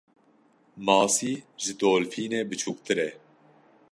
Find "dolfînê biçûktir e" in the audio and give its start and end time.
1.79-3.09